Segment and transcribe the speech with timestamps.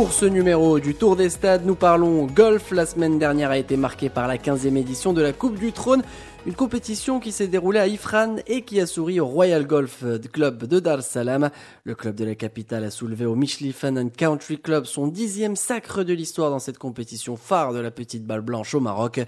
[0.00, 2.70] Pour ce numéro du Tour des Stades, nous parlons golf.
[2.70, 6.02] La semaine dernière a été marquée par la 15e édition de la Coupe du Trône.
[6.46, 10.64] Une compétition qui s'est déroulée à Ifran et qui a souri au Royal Golf Club
[10.64, 11.50] de Dar Salam.
[11.84, 16.14] Le club de la capitale a soulevé au Michelin Country Club son dixième sacre de
[16.14, 19.20] l'histoire dans cette compétition phare de la petite balle blanche au Maroc.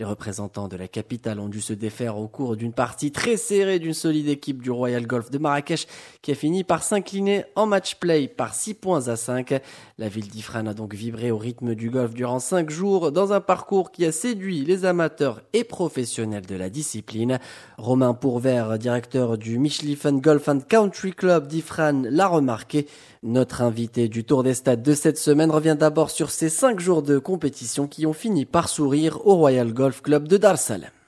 [0.00, 3.78] Les représentants de la capitale ont dû se défaire au cours d'une partie très serrée
[3.78, 5.86] d'une solide équipe du Royal Golf de Marrakech
[6.20, 9.54] qui a fini par s'incliner en match play par 6 points à 5.
[9.98, 13.40] La ville d'Ifran a donc vibré au rythme du golf durant 5 jours dans un
[13.40, 17.38] parcours qui a séduit les amateurs et professionnels de la discipline.
[17.78, 22.86] Romain Pourvert, directeur du Michelin Golf and Country Club d'Ifran, l'a remarqué.
[23.22, 27.02] Notre invité du Tour des Stades de cette semaine revient d'abord sur ces cinq jours
[27.02, 30.56] de compétition qui ont fini par sourire au Royal Golf Club de Dar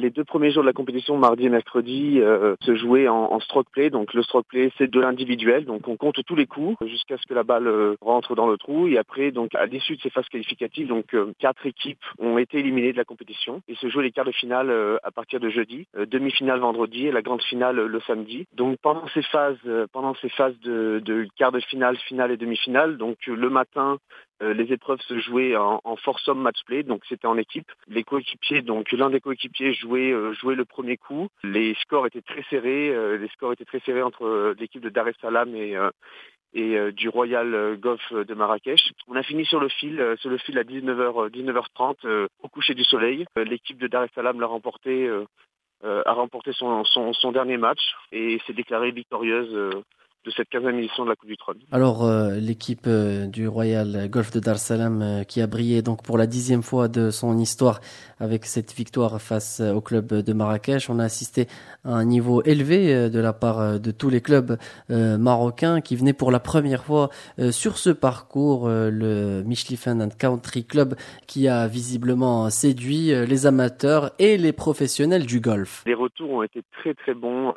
[0.00, 3.68] Les deux premiers jours de la compétition, mardi et mercredi, euh, se jouaient en, stroke
[3.70, 3.90] play.
[3.90, 5.64] Donc le stroke play, c'est de l'individuel.
[5.64, 8.56] Donc on compte tous les coups jusqu'à ce que la balle euh, rentre dans le
[8.56, 8.86] trou.
[8.86, 12.58] Et après, donc à l'issue de ces phases qualificatives, donc euh, quatre équipes ont été
[12.58, 14.70] éliminées de la compétition et se jouent les quarts de finale
[15.02, 18.46] à partir de jeudi, demi-finale vendredi et la grande finale le samedi.
[18.54, 19.58] Donc pendant ces phases,
[19.92, 22.96] pendant ces phases de, de quarts de finale, finale et demi-finale.
[22.96, 23.98] Donc euh, le matin,
[24.42, 27.70] euh, les épreuves se jouaient en, en foursome match play, donc c'était en équipe.
[27.88, 31.28] Les coéquipiers, donc l'un des coéquipiers jouait, euh, jouait le premier coup.
[31.42, 33.18] Les scores étaient très serrés.
[33.18, 35.76] les scores étaient très serrés entre l'équipe de Dar es Salaam et
[36.54, 38.92] et du Royal Golf de Marrakech.
[39.06, 42.84] On a fini sur le fil, sur le fil à 19h, 19h30 au coucher du
[42.84, 43.26] soleil.
[43.36, 45.10] L'équipe de Dar es Salaam l'a remporté,
[45.84, 47.80] a remporté son, son, son, dernier match
[48.12, 49.84] et s'est déclarée victorieuse
[50.28, 51.56] de cette 15e édition de la Coupe du Trône.
[51.72, 56.02] Alors euh, l'équipe euh, du Royal Golf de Dar Salam euh, qui a brillé donc
[56.04, 57.80] pour la dixième fois de son histoire
[58.20, 60.90] avec cette victoire face au club de Marrakech.
[60.90, 61.46] On a assisté
[61.84, 64.58] à un niveau élevé de la part de tous les clubs
[64.88, 67.10] marocains qui venaient pour la première fois
[67.52, 70.96] sur ce parcours, le Michelin and Country Club
[71.28, 75.84] qui a visiblement séduit les amateurs et les professionnels du golf.
[75.86, 77.54] Les retours ont été très très bons,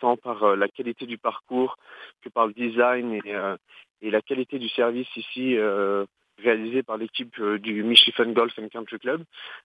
[0.00, 1.78] tant par la qualité du parcours
[2.22, 3.56] que par le design et, euh,
[4.00, 6.04] et la qualité du service ici euh,
[6.42, 9.22] réalisé par l'équipe euh, du Michelin Golf Country Club.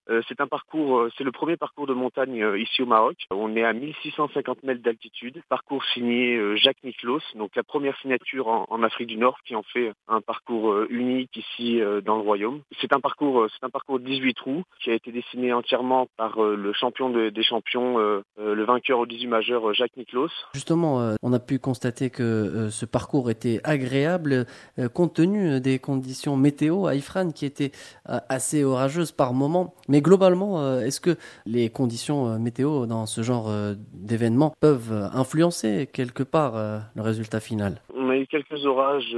[0.10, 3.18] Euh, c'est un parcours, euh, c'est le premier parcours de montagne ici au Maroc.
[3.32, 5.42] On est à 1650 mètres d'altitude.
[5.50, 9.92] Parcours signé Jacques Nicklaus, donc la première signature en, Afrique du Nord qui en fait
[10.08, 12.62] un parcours unique ici dans le royaume.
[12.80, 16.42] C'est un parcours, c'est un parcours de 18 trous qui a été dessiné entièrement par
[16.42, 20.32] le champion des champions, le vainqueur au 18 majeur Jacques Nicklaus.
[20.54, 24.46] Justement, on a pu constater que ce parcours était agréable
[24.94, 27.72] compte tenu des conditions météorologiques à Ifran qui était
[28.10, 29.74] euh, assez orageuse par moment.
[29.88, 31.16] Mais globalement, euh, est-ce que
[31.46, 33.50] les conditions euh, météo dans ce genre
[33.94, 36.54] d'événement peuvent influencer quelque part
[36.96, 37.82] le résultat final?
[37.96, 39.16] On a eu quelques orages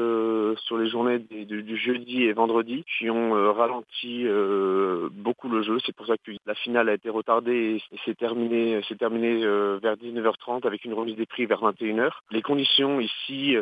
[0.65, 4.25] sur les journées du, jeudi et vendredi qui ont ralenti
[5.11, 5.77] beaucoup le jeu.
[5.85, 9.41] C'est pour ça que la finale a été retardée et s'est terminée, terminé,
[9.81, 12.11] vers 19h30 avec une remise des prix vers 21h.
[12.31, 13.55] Les conditions ici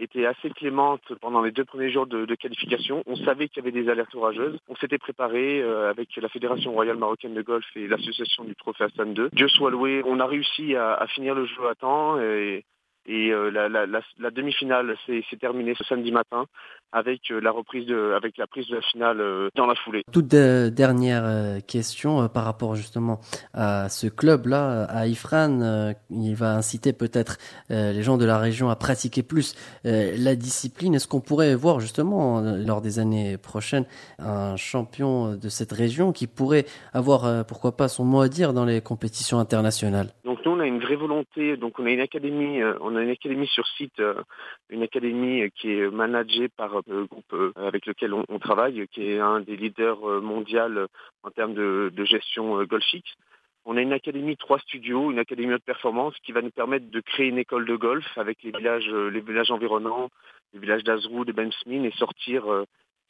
[0.00, 3.02] était assez clémente pendant les deux premiers jours de, qualification.
[3.06, 4.58] On savait qu'il y avait des alertes orageuses.
[4.68, 8.84] On s'était préparé euh, avec la Fédération royale marocaine de golf et l'association du Trophée
[8.84, 9.30] Hassan 2.
[9.32, 12.64] Dieu soit loué, on a réussi à, à finir le jeu à temps et,
[13.10, 16.46] et euh, la, la, la, demi-finale s'est terminée ce samedi matin
[16.92, 20.04] avec euh, la reprise de, avec la prise de la finale euh, dans la foulée.
[20.12, 23.20] Toute dernière question par rapport justement
[23.52, 27.38] à ce club-là, à Ifran, il va inciter peut-être
[27.68, 30.94] les gens de la région à pratiquer plus la discipline.
[30.94, 33.86] Est-ce qu'on pourrait voir justement lors des années prochaines
[34.18, 38.64] un champion de cette région qui pourrait avoir pourquoi pas son mot à dire dans
[38.64, 42.96] les compétitions internationales Donc nous on a vraie volonté, donc on a une académie, on
[42.96, 44.22] a une académie sur site, euh,
[44.68, 49.10] une académie qui est managée par euh, le groupe euh, avec lequel on, travaille, qui
[49.10, 50.86] est un des leaders mondiaux
[51.22, 53.14] en termes de, gestion golfique.
[53.64, 57.00] On a une académie trois studios, une académie haute performance qui va nous permettre de
[57.00, 60.08] créer une école de golf avec les villages, les villages environnants,
[60.54, 62.44] les villages d'Azrou, de Bensmin et sortir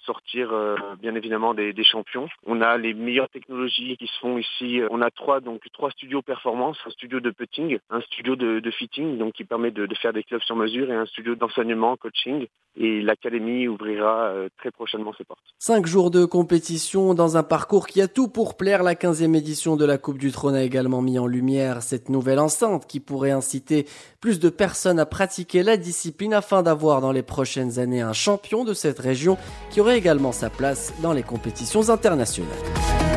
[0.04, 2.28] sortir euh, bien évidemment des, champions.
[2.46, 4.80] On a les meilleures technologies qui se font ici.
[4.90, 9.18] On a trois donc trois studios performance, un studio de putting, un studio de, fitting
[9.18, 12.46] donc qui permet de, faire des clubs sur mesure et un studio d'enseignement, coaching.
[12.76, 15.40] Et l'académie ouvrira euh, très prochainement ses portes.
[15.58, 18.84] Cinq jours de compétition dans un parcours qui a tout pour plaire.
[18.84, 22.38] La 15e édition de la Coupe du Trône a également mis en lumière cette nouvelle
[22.38, 23.86] enceinte qui pourrait inciter
[24.20, 28.64] plus de personnes à pratiquer la discipline afin d'avoir dans les prochaines années un champion
[28.64, 29.36] de cette région
[29.70, 33.09] qui aurait également sa place dans les compétitions internationales.